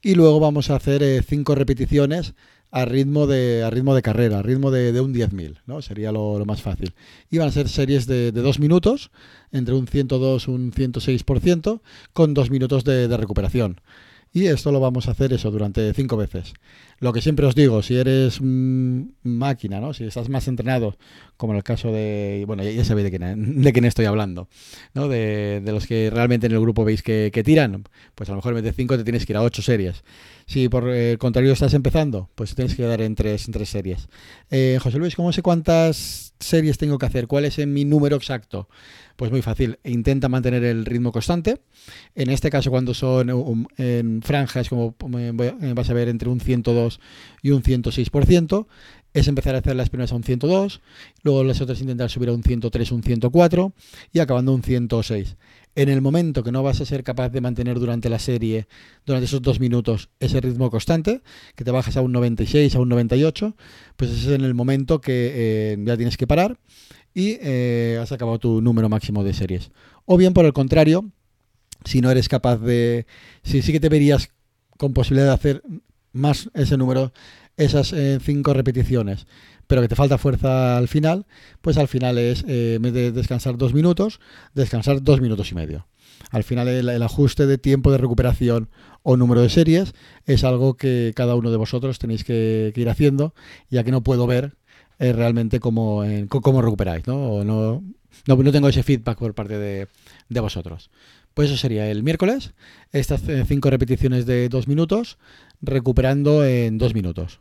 y 0.02 0.16
luego 0.16 0.40
vamos 0.40 0.72
a 0.72 0.76
hacer 0.76 1.24
5 1.24 1.54
eh, 1.54 1.56
repeticiones 1.56 2.34
a 2.72 2.86
ritmo 2.86 3.28
de, 3.28 3.64
a 3.64 3.70
ritmo 3.70 3.94
de 3.94 4.02
carrera, 4.02 4.40
a 4.40 4.42
ritmo 4.42 4.72
de, 4.72 5.00
un 5.00 5.14
10.000, 5.14 5.62
¿no? 5.68 5.84
Sería 5.84 6.12
lo, 6.12 6.44
más 6.46 6.64
fácil. 6.64 6.94
Y 7.30 7.38
van 7.38 7.50
a 7.50 7.52
ser 7.52 7.70
series 7.70 8.08
de, 8.08 8.32
de 8.32 8.42
2 8.42 8.60
minutos, 8.60 9.12
entre 9.52 9.76
un 9.76 9.88
102 9.88 10.48
y 10.48 10.52
un 10.52 10.72
106%, 10.72 11.82
con 12.14 12.34
2 12.34 12.50
minutos 12.50 12.84
de 12.84 13.16
recuperación. 13.16 13.80
Y 14.32 14.46
esto 14.46 14.72
lo 14.72 14.80
vamos 14.80 15.08
a 15.08 15.12
hacer 15.12 15.34
eso 15.34 15.50
durante 15.50 15.92
5 15.94 16.16
veces. 16.18 16.54
Lo 17.00 17.14
que 17.14 17.22
siempre 17.22 17.48
os 17.48 17.56
digo, 17.56 17.82
si 17.82 17.96
eres 17.96 18.40
máquina, 18.42 19.80
¿no? 19.80 19.94
Si 19.94 20.04
estás 20.04 20.30
más 20.30 20.48
entrenado, 20.48 20.98
como 21.36 21.54
en 21.54 21.58
el 21.58 21.64
caso 21.64 21.92
de, 21.92 22.44
bueno, 22.46 22.64
ya, 22.64 22.86
sabéis 22.86 23.10
de 23.10 23.18
quién, 23.18 23.62
de 23.62 23.74
quién 23.74 23.86
estoy 23.86 24.06
hablando, 24.06 24.48
¿no? 24.94 25.08
De, 25.08 25.64
los 25.66 25.88
que 25.88 26.12
realmente 26.12 26.46
en 26.46 26.54
el 26.54 26.60
grupo 26.60 26.86
veis 26.86 27.02
que, 27.02 27.42
tiran, 27.44 27.86
pues 28.14 28.30
a 28.30 28.34
lo 28.34 28.38
mejor 28.38 28.52
en 28.52 28.56
vez 28.58 28.66
de 28.66 28.74
5 28.74 28.98
te 28.98 29.04
tienes 29.04 29.26
que 29.26 29.34
ir 29.34 29.38
a 29.38 29.42
8 29.42 29.62
series. 29.62 30.04
Si 30.46 30.70
por 30.70 30.90
el 30.90 31.18
contrario 31.18 31.52
estás 31.52 31.74
empezando, 31.74 32.30
pues 32.36 32.54
tienes 32.54 32.76
que 32.76 32.84
dar 32.84 33.02
en 33.02 33.16
3 33.16 33.48
en 33.48 33.54
tres 33.54 33.70
series. 33.70 34.10
Eh, 34.52 34.78
José 34.82 35.00
Luis, 35.00 35.16
¿cómo 35.16 35.32
sé 35.32 35.42
cuántas 35.42 36.29
series 36.40 36.78
tengo 36.78 36.98
que 36.98 37.06
hacer? 37.06 37.28
¿Cuál 37.28 37.46
es 37.46 37.58
mi 37.68 37.86
número 37.86 38.16
exacto? 38.16 38.70
Pues 39.16 39.32
muy 39.32 39.42
fácil, 39.42 39.80
intenta 39.84 40.30
mantener 40.30 40.64
el 40.64 40.86
ritmo 40.86 41.12
constante. 41.12 41.62
En 42.16 42.30
este 42.30 42.50
caso, 42.50 42.70
cuando 42.70 42.94
son 42.94 43.68
en 43.78 44.22
franjas, 44.22 44.70
como 44.70 44.96
vas 44.98 45.90
a 45.90 45.94
ver, 45.94 46.08
entre 46.08 46.30
un 46.30 46.40
102 46.40 47.00
y 47.42 47.52
un 47.52 47.62
106%, 47.62 48.68
es 49.14 49.28
empezar 49.28 49.56
a 49.56 49.60
hacer 49.60 49.76
las 49.76 49.90
primeras 49.90 50.12
a 50.12 50.16
un 50.16 50.24
102, 50.24 50.82
luego 51.24 51.44
las 51.44 51.62
otras 51.62 51.82
intentar 51.82 52.10
subir 52.10 52.30
a 52.30 52.34
un 52.34 52.44
103, 52.44 52.92
un 52.92 53.04
104 53.04 53.74
y 54.14 54.20
acabando 54.20 54.54
un 54.54 54.62
106. 54.62 55.38
En 55.76 55.90
el 55.90 56.02
momento 56.02 56.44
que 56.44 56.52
no 56.52 56.62
vas 56.64 56.82
a 56.82 56.86
ser 56.86 57.04
capaz 57.04 57.30
de 57.30 57.42
mantener 57.42 57.80
durante 57.80 58.10
la 58.10 58.20
serie, 58.20 58.68
durante 59.06 59.26
esos 59.26 59.42
dos 59.42 59.60
minutos, 59.60 60.10
ese 60.20 60.42
ritmo 60.42 60.70
constante, 60.70 61.22
que 61.56 61.64
te 61.64 61.72
bajas 61.72 61.96
a 61.98 62.02
un 62.02 62.12
96, 62.12 62.76
a 62.76 62.80
un 62.80 62.90
98, 62.90 63.56
pues 63.96 64.12
ese 64.12 64.30
es 64.30 64.36
en 64.36 64.46
el 64.46 64.54
momento 64.54 65.00
que 65.00 65.32
eh, 65.34 65.78
ya 65.84 65.96
tienes 65.96 66.18
que 66.18 66.28
parar 66.28 66.60
y 67.14 67.38
eh, 67.42 68.00
has 68.02 68.12
acabado 68.12 68.40
tu 68.40 68.62
número 68.62 68.90
máximo 68.90 69.24
de 69.24 69.34
series. 69.34 69.72
O 70.06 70.18
bien, 70.18 70.34
por 70.34 70.46
el 70.46 70.54
contrario, 70.54 71.12
si 71.86 72.02
no 72.02 72.12
eres 72.12 72.28
capaz 72.28 72.58
de... 72.58 73.06
Si 73.44 73.62
sí 73.62 73.72
que 73.72 73.80
te 73.80 73.90
verías 73.90 74.30
con 74.78 74.94
posibilidad 74.94 75.28
de 75.28 75.34
hacer 75.34 75.64
más 76.12 76.50
ese 76.54 76.78
número, 76.78 77.14
esas 77.60 77.92
eh, 77.94 78.20
cinco 78.22 78.54
repeticiones, 78.54 79.28
pero 79.68 79.82
que 79.82 79.90
te 79.90 79.96
falta 79.96 80.18
fuerza 80.18 80.78
al 80.78 80.88
final, 80.88 81.26
pues 81.62 81.78
al 81.78 81.90
final 81.90 82.18
es, 82.18 82.44
eh, 82.48 82.76
en 82.76 82.82
vez 82.82 82.94
de 82.94 83.12
descansar 83.12 83.58
dos 83.58 83.74
minutos, 83.74 84.20
descansar 84.54 85.04
dos 85.04 85.22
minutos 85.22 85.52
y 85.52 85.56
medio. 85.56 85.86
Al 86.32 86.44
final 86.44 86.68
el, 86.68 87.04
ajuste 87.04 87.46
de 87.46 87.58
tiempo 87.58 87.92
de 87.92 87.98
recuperación 87.98 88.70
o 89.04 89.18
número 89.18 89.42
de 89.42 89.50
series 89.50 89.94
es 90.26 90.44
algo 90.44 90.76
que 90.76 91.14
cada 91.16 91.36
uno 91.36 91.52
de 91.52 91.58
vosotros 91.58 92.00
tenéis 92.00 92.24
que, 92.24 92.74
ir 92.76 92.90
haciendo, 92.90 93.34
ya 93.70 93.84
que 93.84 93.92
no 93.92 94.04
puedo 94.04 94.26
ver 94.26 94.56
eh, 95.00 95.12
realmente 95.14 95.60
cómo, 95.60 96.04
cómo 96.30 96.62
recuperáis, 96.62 97.08
¿no? 97.08 97.44
no, 97.44 97.84
no, 98.26 98.52
tengo 98.52 98.70
ese 98.70 98.84
feedback 98.84 99.18
por 99.18 99.34
parte 99.34 99.58
de, 99.58 99.88
de 100.30 100.40
vosotros. 100.40 100.90
Pues 101.34 101.50
eso 101.50 101.58
sería 101.58 101.90
el 101.90 102.04
miércoles, 102.04 102.54
estas 102.92 103.22
cinco 103.48 103.70
repeticiones 103.70 104.26
de 104.26 104.50
dos 104.50 104.68
minutos, 104.68 105.18
recuperando 105.62 106.46
en 106.46 106.78
dos 106.78 106.94
minutos. 106.94 107.40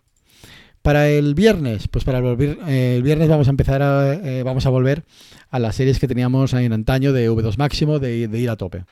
Para 0.82 1.08
el 1.08 1.35
viernes, 1.35 1.88
pues 1.88 2.04
para 2.04 2.20
eh, 2.20 2.97
el 2.97 3.02
viernes 3.02 3.28
vamos 3.28 3.49
a 3.49 3.50
empezar 3.50 3.82
a, 3.82 4.14
eh, 4.14 4.42
vamos 4.42 4.64
a 4.66 4.70
volver 4.70 5.04
a 5.50 5.58
las 5.58 5.76
series 5.76 5.99
que 5.99 6.06
teníamos 6.06 6.52
en 6.52 6.73
antaño 6.73 7.12
de 7.12 7.30
V2 7.30 7.56
máximo, 7.56 7.99
de, 7.99 8.18
ir 8.18 8.50
a 8.50 8.56
tope. 8.56 8.85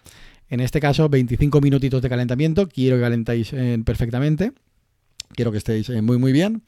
En 0.49 0.61
este 0.61 0.81
caso, 0.81 1.09
25 1.09 1.61
minutitos 1.61 2.03
de 2.03 2.09
calentamiento, 2.09 2.69
quiero 2.69 2.97
que 2.97 3.03
calentáis 3.03 3.53
eh, 3.53 3.79
perfectamente. 3.85 4.53
Quiero 5.35 5.51
que 5.51 5.59
estéis 5.59 5.91
muy 6.03 6.19
muy 6.19 6.33
bien. 6.33 6.63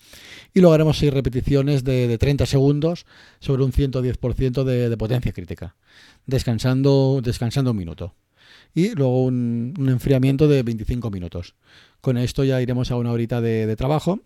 Y 0.52 0.60
luego 0.60 0.74
haremos 0.74 0.98
6 0.98 1.12
repeticiones 1.12 1.84
de, 1.84 2.18
30 2.18 2.44
segundos 2.46 3.06
sobre 3.38 3.62
un 3.62 3.72
110% 3.72 4.64
de, 4.64 4.88
de, 4.88 4.96
potencia 4.96 5.32
crítica. 5.32 5.76
Descansando, 6.26 7.20
descansando 7.22 7.70
un 7.70 7.76
minuto. 7.76 8.14
Y 8.74 8.94
luego 8.94 9.22
un, 9.24 9.74
enfriamiento 9.88 10.48
de 10.48 10.62
25 10.64 11.10
minutos. 11.10 11.54
Con 12.00 12.18
esto 12.18 12.42
ya 12.44 12.60
iremos 12.60 12.90
a 12.90 12.96
una 12.96 13.12
horita 13.12 13.40
de 13.40 13.76
trabajo 13.76 14.20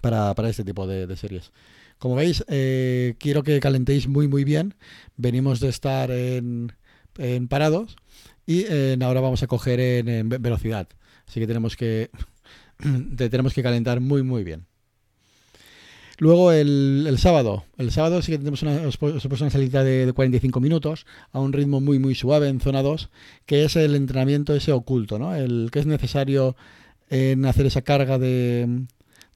para, 0.00 0.34
este 0.48 0.64
tipo 0.64 0.86
de, 0.86 1.16
series. 1.16 1.52
Como 1.98 2.14
veis, 2.16 2.44
eh, 2.48 3.14
quiero 3.18 3.42
que 3.42 3.60
calentéis 3.60 4.08
muy 4.08 4.28
muy 4.28 4.44
bien. 4.44 4.74
Venimos 5.16 5.60
de 5.60 5.68
estar 5.68 6.10
en, 6.10 6.72
parados 7.48 7.96
y 8.46 8.66
ahora 9.02 9.20
vamos 9.20 9.42
a 9.42 9.46
coger 9.46 9.80
en, 9.80 10.28
velocidad. 10.28 10.88
Así 11.26 11.40
que 11.40 11.46
tenemos 11.46 11.76
que, 11.76 12.10
tenemos 13.16 13.54
que 13.54 13.62
calentar 13.62 14.00
muy 14.00 14.22
muy 14.22 14.44
bien. 14.44 14.66
Luego 16.18 16.52
el, 16.52 17.16
sábado. 17.18 17.64
El 17.76 17.90
sábado 17.90 18.22
sí 18.22 18.30
que 18.30 18.38
tenemos 18.38 18.62
una, 18.62 18.80
una 19.00 19.50
salida 19.50 19.82
de, 19.82 20.06
de, 20.06 20.12
45 20.12 20.60
minutos 20.60 21.06
a 21.32 21.40
un 21.40 21.52
ritmo 21.52 21.80
muy 21.80 21.98
muy 21.98 22.14
suave 22.14 22.48
en 22.48 22.60
zona 22.60 22.82
2, 22.82 23.10
que 23.46 23.64
es 23.64 23.74
el 23.74 23.96
entrenamiento 23.96 24.54
ese 24.54 24.70
oculto, 24.70 25.18
¿no? 25.18 25.34
El 25.34 25.70
que 25.72 25.80
es 25.80 25.86
necesario 25.86 26.54
en 27.10 27.44
hacer 27.46 27.66
esa 27.66 27.82
carga 27.82 28.18
de, 28.18 28.86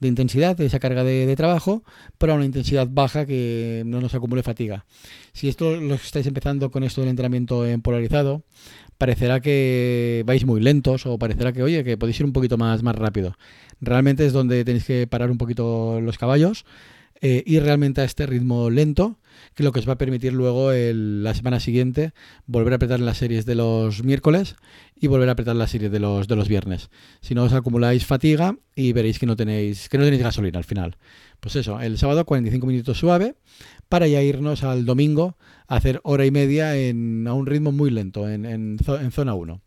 de 0.00 0.08
intensidad, 0.08 0.56
de 0.56 0.66
esa 0.66 0.78
carga 0.78 1.04
de, 1.04 1.34
trabajo, 1.36 1.82
pero 2.18 2.32
a 2.32 2.36
una 2.36 2.44
intensidad 2.44 2.88
baja 2.90 3.26
que 3.26 3.82
no 3.86 4.00
nos 4.00 4.14
acumule 4.14 4.42
fatiga. 4.42 4.84
Si 5.32 5.48
esto 5.48 5.76
lo 5.76 5.94
estáis 5.94 6.26
empezando 6.26 6.70
con 6.70 6.84
esto 6.84 7.00
del 7.00 7.10
entrenamiento 7.10 7.66
en 7.66 7.82
polarizado, 7.82 8.42
parecerá 8.96 9.40
que 9.40 10.22
vais 10.26 10.44
muy 10.44 10.60
lentos 10.60 11.06
o 11.06 11.18
parecerá 11.18 11.52
que, 11.52 11.62
oye, 11.62 11.84
que 11.84 11.96
podéis 11.96 12.20
ir 12.20 12.26
un 12.26 12.32
poquito 12.32 12.58
más, 12.58 12.82
más 12.82 12.96
rápido. 12.96 13.36
Realmente 13.80 14.26
es 14.26 14.32
donde 14.32 14.64
tenéis 14.64 14.84
que 14.84 15.06
parar 15.06 15.30
un 15.30 15.38
poquito 15.38 16.00
los 16.00 16.18
caballos, 16.18 16.64
eh, 17.20 17.42
ir 17.46 17.62
realmente 17.62 18.00
a 18.00 18.04
este 18.04 18.26
ritmo 18.26 18.70
lento 18.70 19.18
que 19.54 19.62
lo 19.62 19.72
que 19.72 19.80
os 19.80 19.88
va 19.88 19.94
a 19.94 19.98
permitir 19.98 20.32
luego 20.32 20.70
la 20.72 21.34
semana 21.34 21.60
siguiente 21.60 22.12
volver 22.46 22.72
a 22.72 22.76
apretar 22.76 23.00
las 23.00 23.18
series 23.18 23.46
de 23.46 23.54
los 23.54 24.04
miércoles 24.04 24.56
y 24.94 25.06
volver 25.06 25.28
a 25.28 25.32
apretar 25.32 25.56
las 25.56 25.70
series 25.70 25.90
de 25.90 26.00
los, 26.00 26.28
de 26.28 26.36
los 26.36 26.48
viernes. 26.48 26.90
Si 27.20 27.34
no 27.34 27.44
os 27.44 27.52
acumuláis 27.52 28.06
fatiga 28.06 28.56
y 28.74 28.92
veréis 28.92 29.18
que 29.18 29.26
no 29.26 29.36
tenéis, 29.36 29.88
que 29.88 29.98
no 29.98 30.04
tenéis 30.04 30.22
gasolina 30.22 30.58
al 30.58 30.64
final. 30.64 30.96
Pues 31.40 31.56
eso, 31.56 31.80
el 31.80 31.98
sábado 31.98 32.24
45 32.24 32.66
minutos 32.66 32.98
suave 32.98 33.36
para 33.88 34.06
ya 34.06 34.22
irnos 34.22 34.64
al 34.64 34.84
domingo 34.84 35.36
a 35.66 35.76
hacer 35.76 36.00
hora 36.02 36.26
y 36.26 36.30
media 36.30 36.76
en, 36.76 37.26
a 37.26 37.34
un 37.34 37.46
ritmo 37.46 37.72
muy 37.72 37.90
lento 37.90 38.28
en, 38.28 38.44
en, 38.44 38.78
zona 39.10 39.34
1. 39.34 39.60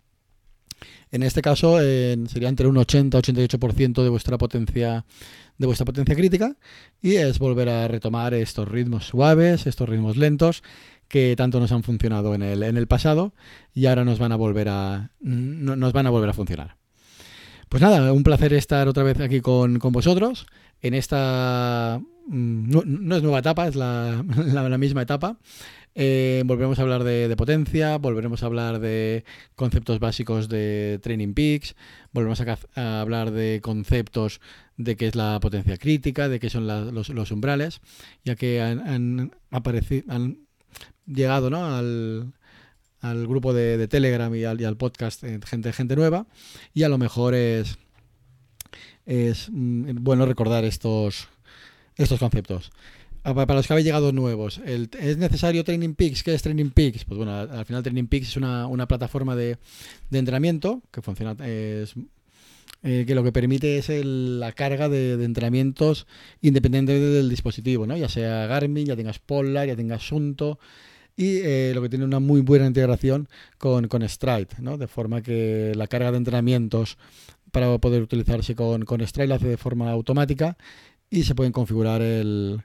En 1.11 1.23
este 1.23 1.41
caso 1.41 1.77
sería 1.79 2.47
entre 2.47 2.67
un 2.67 2.75
80-88% 2.77 4.01
de 4.01 4.09
vuestra 4.09 4.37
potencia 4.37 5.05
de 5.57 5.67
vuestra 5.67 5.85
potencia 5.85 6.15
crítica 6.15 6.55
y 7.01 7.15
es 7.15 7.37
volver 7.37 7.69
a 7.69 7.87
retomar 7.87 8.33
estos 8.33 8.67
ritmos 8.67 9.07
suaves, 9.07 9.67
estos 9.67 9.87
ritmos 9.87 10.17
lentos 10.17 10.63
que 11.07 11.35
tanto 11.35 11.59
nos 11.59 11.71
han 11.71 11.83
funcionado 11.83 12.33
en 12.33 12.41
el, 12.41 12.87
pasado 12.87 13.33
y 13.73 13.85
ahora 13.85 14.05
nos 14.05 14.17
van 14.17 14.31
a 14.31 14.37
volver 14.37 14.69
a 14.69 15.11
nos 15.19 15.93
van 15.93 16.07
a 16.07 16.09
volver 16.09 16.29
a 16.29 16.33
funcionar. 16.33 16.77
Pues 17.69 17.81
nada, 17.83 18.11
un 18.11 18.23
placer 18.23 18.53
estar 18.53 18.87
otra 18.87 19.03
vez 19.03 19.19
aquí 19.19 19.39
con, 19.41 19.77
vosotros 19.77 20.47
en 20.81 20.93
esta 20.93 22.01
mm, 22.27 22.69
no, 22.69 23.15
es 23.15 23.21
nueva 23.21 23.39
etapa, 23.39 23.67
es 23.67 23.75
la 23.75 24.23
misma 24.79 25.01
etapa 25.01 25.37
eh, 25.93 26.43
volveremos 26.45 26.79
a 26.79 26.83
hablar 26.83 27.03
de, 27.03 27.33
potencia, 27.35 27.97
volveremos 27.97 28.43
a 28.43 28.45
hablar 28.45 28.79
de 28.79 29.25
conceptos 29.55 29.99
básicos 29.99 30.47
de 30.47 30.99
Training 31.01 31.33
Peaks, 31.33 31.75
volveremos 32.13 32.41
a, 32.75 33.01
hablar 33.01 33.31
de 33.31 33.59
conceptos 33.61 34.39
de 34.77 34.95
qué 34.95 35.07
es 35.07 35.15
la 35.15 35.39
potencia 35.41 35.77
crítica, 35.77 36.29
de 36.29 36.39
qué 36.39 36.49
son 36.49 36.65
los, 36.67 37.31
umbrales, 37.31 37.81
ya 38.23 38.35
que 38.35 38.61
han, 38.61 39.31
aparecido, 39.49 40.05
han 40.13 40.47
llegado 41.05 41.49
al, 41.53 42.33
grupo 43.27 43.53
de, 43.53 43.87
Telegram 43.89 44.33
y 44.33 44.45
al, 44.45 44.77
podcast 44.77 45.23
eh, 45.25 45.39
gente, 45.45 45.73
gente 45.73 45.95
nueva, 45.97 46.25
y 46.73 46.83
a 46.83 46.89
lo 46.89 46.97
mejor 46.97 47.35
es, 47.35 47.77
es 49.05 49.49
mm, 49.51 49.95
bueno 49.99 50.25
recordar 50.25 50.63
estos, 50.63 51.27
estos 51.97 52.19
conceptos. 52.19 52.71
Ah, 53.23 53.35
para 53.35 53.53
los 53.53 53.67
que 53.67 53.73
habéis 53.73 53.85
llegado 53.85 54.11
nuevos, 54.11 54.59
¿es 54.65 55.17
necesario 55.17 55.63
Training 55.63 55.93
Peaks? 55.93 56.23
¿Qué 56.23 56.33
es 56.33 56.41
Training 56.41 56.71
Peaks? 56.71 57.05
Pues 57.05 57.17
bueno, 57.17 57.35
al 57.35 57.65
final 57.65 57.83
Training 57.83 58.07
Peaks 58.07 58.29
es 58.29 58.37
una, 58.37 58.87
plataforma 58.87 59.35
de, 59.35 59.57
entrenamiento 60.11 60.81
que 60.89 61.03
funciona, 61.03 61.35
eh, 61.43 61.85
que 62.81 63.13
lo 63.13 63.23
que 63.23 63.31
permite 63.31 63.77
es 63.77 63.89
la 64.03 64.51
carga 64.53 64.89
de, 64.89 65.23
entrenamientos 65.23 66.07
independientemente 66.41 67.09
del 67.09 67.29
dispositivo, 67.29 67.85
¿no? 67.85 67.95
ya 67.95 68.09
sea 68.09 68.47
Garmin, 68.47 68.87
ya 68.87 68.95
tengas 68.95 69.19
Polar, 69.19 69.67
ya 69.67 69.75
tengas 69.75 70.01
Sunto, 70.01 70.57
y 71.15 71.37
eh, 71.43 71.73
lo 71.75 71.83
que 71.83 71.89
tiene 71.89 72.05
una 72.05 72.19
muy 72.19 72.41
buena 72.41 72.65
integración 72.65 73.29
con, 73.59 73.87
con 73.87 74.07
Stride, 74.07 74.47
¿no? 74.59 74.79
de 74.79 74.87
forma 74.87 75.21
que 75.21 75.73
la 75.75 75.85
carga 75.85 76.09
de 76.09 76.17
entrenamientos 76.17 76.97
para 77.51 77.77
poder 77.77 78.01
utilizarse 78.01 78.55
con, 78.55 78.83
con 78.85 79.05
Stride 79.05 79.27
la 79.27 79.35
hace 79.35 79.47
de 79.47 79.57
forma 79.57 79.91
automática 79.91 80.57
y 81.11 81.23
se 81.23 81.35
pueden 81.35 81.51
configurar 81.51 82.01
el 82.01 82.63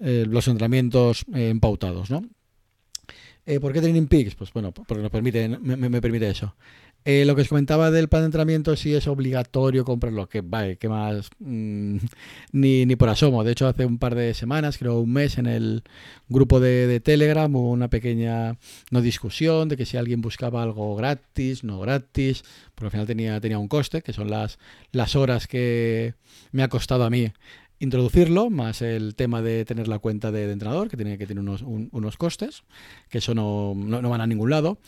eh, 0.00 0.26
los 0.28 0.48
entrenamientos 0.48 1.24
eh, 1.34 1.48
empautados, 1.50 2.10
¿no? 2.10 2.24
Eh, 3.46 3.60
¿Por 3.60 3.72
qué 3.72 3.80
Training 3.80 4.06
Peaks? 4.06 4.34
Pues 4.34 4.52
bueno, 4.52 4.72
porque 4.72 5.02
nos 5.02 5.10
permite, 5.10 5.48
me, 5.48 6.00
permite 6.00 6.30
eso. 6.30 6.56
lo 7.04 7.36
que 7.36 7.42
os 7.42 7.48
comentaba 7.48 7.90
del 7.90 8.08
plan 8.08 8.22
de 8.22 8.26
entrenamiento, 8.26 8.74
si 8.74 8.94
es 8.94 9.06
obligatorio 9.06 9.84
comprarlo, 9.84 10.26
que 10.28 10.40
vale, 10.40 10.78
que 10.78 10.88
más 10.88 11.28
mm, 11.38 11.98
ni, 12.52 12.86
ni 12.86 12.96
por 12.96 13.10
asomo. 13.10 13.44
De 13.44 13.52
hecho, 13.52 13.68
hace 13.68 13.84
un 13.84 13.98
par 13.98 14.14
de 14.14 14.32
semanas, 14.34 14.78
creo 14.78 15.00
un 15.00 15.12
mes, 15.12 15.36
en 15.36 15.46
el 15.46 15.84
grupo 16.28 16.58
de, 16.58 17.00
Telegram 17.00 17.54
hubo 17.54 17.70
una 17.70 17.88
pequeña 17.88 18.56
no 18.90 19.02
discusión 19.02 19.68
de 19.68 19.76
que 19.76 19.84
si 19.84 19.98
alguien 19.98 20.22
buscaba 20.22 20.62
algo 20.62 20.96
gratis, 20.96 21.64
no 21.64 21.78
gratis, 21.80 22.42
pero 22.74 22.86
al 22.86 22.92
final 22.92 23.06
tenía, 23.06 23.40
tenía 23.40 23.58
un 23.58 23.68
coste, 23.68 24.00
que 24.00 24.14
son 24.14 24.30
las, 24.30 24.58
las 24.90 25.14
horas 25.16 25.46
que 25.46 26.14
me 26.50 26.62
ha 26.62 26.68
costado 26.68 27.04
a 27.04 27.10
mí 27.10 27.30
introducirlo, 27.84 28.50
más 28.50 28.82
el 28.82 29.14
tema 29.14 29.42
de 29.42 29.64
tener 29.64 29.88
la 29.88 29.98
cuenta 29.98 30.32
de, 30.32 30.50
entrenador, 30.50 30.88
que 30.88 30.96
tiene 30.96 31.16
que 31.18 31.26
tener 31.26 31.40
unos, 31.40 31.62
unos 31.62 32.16
costes, 32.16 32.64
que 33.08 33.18
eso 33.18 33.34
no, 33.34 33.74
no, 33.76 34.08
van 34.08 34.20
a 34.20 34.26
ningún 34.26 34.50
lado. 34.50 34.78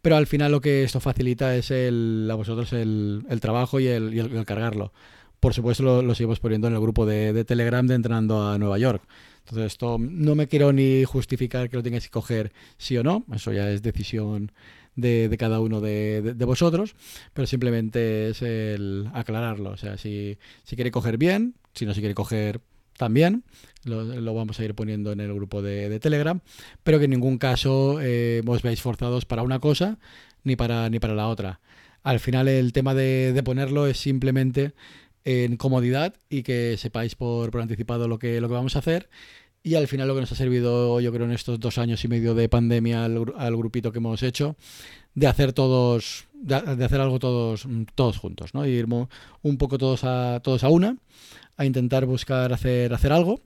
Pero 0.00 0.16
al 0.16 0.26
final 0.26 0.52
lo 0.52 0.60
que 0.60 0.82
esto 0.82 1.00
facilita 1.00 1.56
es 1.56 1.70
el, 1.70 2.28
a 2.30 2.34
vosotros 2.34 2.72
el, 2.72 3.24
el 3.28 3.40
trabajo 3.40 3.80
y 3.80 3.86
el, 3.86 4.14
y 4.14 4.18
el, 4.20 4.44
cargarlo. 4.44 4.92
Por 5.40 5.54
supuesto 5.54 5.82
lo, 5.82 6.02
lo, 6.02 6.14
seguimos 6.14 6.40
poniendo 6.40 6.68
en 6.68 6.74
el 6.74 6.80
grupo 6.80 7.04
de, 7.04 7.32
de 7.32 7.44
Telegram 7.44 7.86
de 7.86 7.94
Entrenando 7.94 8.48
a 8.48 8.58
Nueva 8.58 8.78
York. 8.78 9.02
Entonces 9.40 9.72
esto 9.72 9.98
no 9.98 10.34
me 10.34 10.48
quiero 10.48 10.72
ni 10.72 11.04
justificar 11.04 11.68
que 11.68 11.76
lo 11.76 11.82
tengáis 11.82 12.04
que 12.04 12.10
coger 12.10 12.52
sí 12.78 12.96
o 12.96 13.02
no, 13.02 13.24
eso 13.34 13.52
ya 13.52 13.70
es 13.70 13.82
decisión 13.82 14.50
de, 14.96 15.34
cada 15.38 15.60
uno 15.60 15.80
de, 15.80 16.34
vosotros, 16.46 16.94
pero 17.32 17.46
simplemente 17.46 18.30
es 18.30 18.42
el 18.42 19.08
aclararlo. 19.12 19.70
O 19.70 19.76
sea, 19.76 19.98
si, 19.98 20.38
si 20.62 20.76
quiere 20.76 20.90
coger 20.90 21.18
bien, 21.18 21.54
si 21.74 21.86
no 21.86 21.94
se 21.94 22.00
quiere 22.00 22.14
coger 22.14 22.60
también, 22.96 23.44
lo, 23.84 24.34
vamos 24.34 24.58
a 24.60 24.64
ir 24.64 24.74
poniendo 24.74 25.12
en 25.12 25.20
el 25.20 25.34
grupo 25.34 25.62
de, 25.62 25.98
Telegram, 26.00 26.40
pero 26.82 26.98
que 26.98 27.04
en 27.04 27.10
ningún 27.10 27.38
caso 27.38 27.98
eh, 28.00 28.42
os 28.46 28.62
veáis 28.62 28.80
forzados 28.80 29.24
para 29.24 29.42
una 29.42 29.58
cosa 29.58 29.98
ni 30.42 30.56
para, 30.56 30.88
ni 30.90 31.00
para 31.00 31.14
la 31.14 31.28
otra. 31.28 31.60
Al 32.02 32.20
final 32.20 32.48
el 32.48 32.72
tema 32.72 32.94
de, 32.94 33.40
ponerlo 33.44 33.86
es 33.86 33.98
simplemente 33.98 34.72
en 35.24 35.56
comodidad 35.56 36.14
y 36.28 36.42
que 36.42 36.76
sepáis 36.76 37.14
por, 37.14 37.50
por 37.50 37.62
anticipado 37.62 38.08
lo 38.08 38.18
que, 38.18 38.40
lo 38.40 38.48
que 38.48 38.54
vamos 38.54 38.76
a 38.76 38.80
hacer 38.80 39.08
y 39.66 39.76
al 39.76 39.88
final 39.88 40.06
lo 40.06 40.14
que 40.14 40.20
nos 40.20 40.30
ha 40.30 40.34
servido, 40.34 41.00
yo 41.00 41.10
creo, 41.10 41.24
en 41.24 41.32
estos 41.32 41.58
dos 41.58 41.78
años 41.78 42.04
y 42.04 42.08
medio 42.08 42.34
de 42.34 42.50
pandemia 42.50 43.06
al, 43.06 43.56
grupito 43.56 43.90
que 43.90 43.98
hemos 43.98 44.22
hecho, 44.22 44.56
de 45.14 45.26
hacer 45.26 45.54
todos, 45.54 46.26
de, 46.34 46.54
hacer 46.54 47.00
algo 47.00 47.18
todos, 47.18 47.66
todos 47.94 48.18
juntos, 48.18 48.52
¿no? 48.52 48.66
Ir 48.66 48.86
un 49.42 49.56
poco 49.56 49.78
todos 49.78 50.04
a, 50.04 50.40
todos 50.44 50.64
a 50.64 50.68
una, 50.68 50.98
a 51.56 51.64
intentar 51.64 52.04
buscar 52.04 52.52
hacer, 52.52 52.92
hacer 52.92 53.10
algo. 53.10 53.40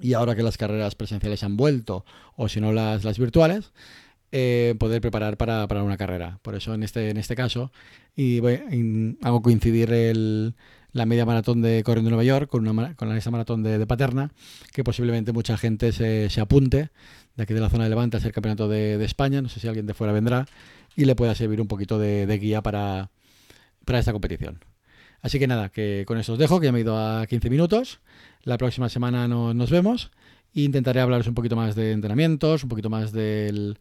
Y 0.00 0.14
ahora 0.14 0.34
que 0.34 0.42
las 0.42 0.56
carreras 0.56 0.94
presenciales 0.94 1.44
han 1.44 1.58
vuelto, 1.58 2.06
o 2.36 2.48
si 2.48 2.60
no 2.60 2.72
las, 2.72 3.04
las 3.04 3.18
virtuales, 3.18 3.72
eh, 4.32 4.74
poder 4.78 5.02
preparar 5.02 5.36
para, 5.36 5.68
para, 5.68 5.82
una 5.82 5.98
carrera. 5.98 6.38
Por 6.40 6.54
eso 6.54 6.72
en 6.72 6.82
este, 6.82 7.10
en 7.10 7.18
este 7.18 7.36
caso, 7.36 7.70
y 8.16 8.40
hago 9.22 9.42
coincidir 9.42 9.92
el, 9.92 10.54
la 10.94 11.06
media 11.06 11.26
maratón 11.26 11.60
de 11.60 11.82
Corriendo 11.82 12.08
Nueva 12.08 12.24
York 12.24 12.48
con, 12.48 12.66
una, 12.66 12.94
con 12.94 13.14
esa 13.14 13.30
maratón 13.30 13.62
de, 13.62 13.84
Paterna, 13.86 14.30
que 14.72 14.84
posiblemente 14.84 15.32
mucha 15.32 15.58
gente 15.58 15.92
se, 15.92 16.30
se, 16.30 16.40
apunte 16.40 16.90
de 17.36 17.42
aquí 17.42 17.52
de 17.52 17.60
la 17.60 17.68
zona 17.68 17.84
de 17.84 17.90
Levante 17.90 18.16
a 18.16 18.20
ser 18.20 18.32
campeonato 18.32 18.68
de, 18.68 18.96
de, 18.96 19.04
España. 19.04 19.42
No 19.42 19.48
sé 19.48 19.60
si 19.60 19.66
alguien 19.68 19.86
de 19.86 19.92
fuera 19.92 20.12
vendrá 20.12 20.46
y 20.96 21.04
le 21.04 21.16
pueda 21.16 21.34
servir 21.34 21.60
un 21.60 21.66
poquito 21.66 21.98
de, 21.98 22.26
de 22.26 22.38
guía 22.38 22.62
para, 22.62 23.10
para 23.84 23.98
esta 23.98 24.12
competición. 24.12 24.64
Así 25.20 25.38
que 25.38 25.48
nada, 25.48 25.68
que 25.68 26.04
con 26.06 26.16
eso 26.16 26.34
os 26.34 26.38
dejo, 26.38 26.60
que 26.60 26.66
ya 26.66 26.72
me 26.72 26.78
he 26.78 26.82
ido 26.82 26.96
a 26.96 27.26
15 27.26 27.50
minutos. 27.50 28.00
La 28.44 28.56
próxima 28.56 28.88
semana 28.88 29.26
nos 29.26 29.70
vemos 29.70 30.12
e 30.54 30.60
intentaré 30.60 31.00
hablaros 31.00 31.26
un 31.26 31.34
poquito 31.34 31.56
más 31.56 31.74
de 31.74 31.90
entrenamientos, 31.90 32.62
un 32.62 32.68
poquito 32.68 32.88
más 32.88 33.10
del, 33.10 33.78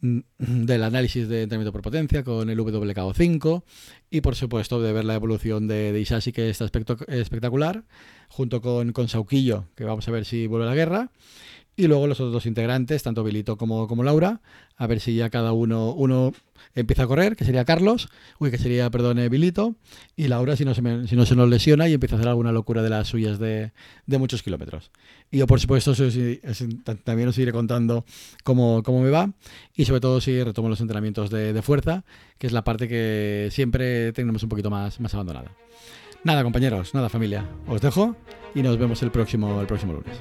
del 0.00 0.82
análisis 0.82 1.28
de 1.28 1.42
entrenamiento 1.42 1.72
por 1.72 1.82
potencia 1.82 2.24
con 2.24 2.50
el 2.50 2.58
WKO5 2.58 3.62
y 4.10 4.20
por 4.20 4.36
supuesto 4.36 4.82
de 4.82 4.92
ver 4.92 5.04
la 5.04 5.14
evolución 5.14 5.66
de, 5.66 5.92
de 5.92 6.00
Isashi 6.00 6.32
que 6.32 6.50
está 6.50 6.66
espectacular 7.08 7.84
junto 8.28 8.60
con, 8.60 8.92
con 8.92 9.08
Sauquillo 9.08 9.66
que 9.74 9.84
vamos 9.84 10.06
a 10.06 10.10
ver 10.10 10.24
si 10.24 10.46
vuelve 10.46 10.66
a 10.66 10.70
la 10.70 10.74
guerra 10.74 11.10
y 11.76 11.86
luego 11.86 12.06
los 12.06 12.20
otros 12.20 12.32
dos 12.32 12.46
integrantes, 12.46 13.02
tanto 13.02 13.24
Bilito 13.24 13.56
como, 13.56 13.88
como 13.88 14.02
Laura, 14.04 14.40
a 14.76 14.86
ver 14.86 15.00
si 15.00 15.14
ya 15.14 15.30
cada 15.30 15.52
uno, 15.52 15.92
uno 15.92 16.32
empieza 16.74 17.04
a 17.04 17.06
correr, 17.06 17.36
que 17.36 17.44
sería 17.44 17.64
Carlos, 17.64 18.08
uy, 18.38 18.50
que 18.50 18.58
sería, 18.58 18.90
perdón, 18.90 19.18
Bilito, 19.30 19.74
y 20.16 20.28
Laura 20.28 20.56
si 20.56 20.64
no, 20.64 20.74
se 20.74 20.82
si 21.06 21.16
no 21.16 21.26
se 21.26 21.36
nos 21.36 21.48
lesiona 21.48 21.88
y 21.88 21.94
empieza 21.94 22.16
a 22.16 22.18
hacer 22.18 22.28
alguna 22.28 22.52
locura 22.52 22.82
de 22.82 22.90
las 22.90 23.08
suyas 23.08 23.38
de, 23.38 23.72
de 24.06 24.18
muchos 24.18 24.42
kilómetros. 24.42 24.90
Y 25.30 25.38
yo, 25.38 25.46
por 25.46 25.60
supuesto, 25.60 25.94
también 27.02 27.28
os 27.28 27.38
iré 27.38 27.52
contando 27.52 28.04
cómo, 28.44 28.82
cómo, 28.82 29.00
me 29.00 29.10
va 29.10 29.32
y 29.74 29.84
sobre 29.84 30.00
todo 30.00 30.20
si 30.20 30.42
retomo 30.42 30.68
los 30.68 30.80
entrenamientos 30.80 31.30
de, 31.30 31.52
de, 31.52 31.62
fuerza, 31.62 32.04
que 32.38 32.46
es 32.46 32.52
la 32.52 32.62
parte 32.62 32.88
que 32.88 33.48
siempre 33.50 34.12
tenemos 34.12 34.42
un 34.42 34.48
poquito 34.48 34.70
más, 34.70 35.00
más 35.00 35.12
abandonada. 35.14 35.50
Nada, 36.22 36.42
compañeros, 36.42 36.94
nada, 36.94 37.08
familia. 37.08 37.48
Os 37.66 37.80
dejo 37.80 38.16
y 38.54 38.62
nos 38.62 38.78
vemos 38.78 39.02
el 39.02 39.10
próximo, 39.10 39.60
el 39.60 39.66
próximo 39.66 39.92
lunes. 39.92 40.16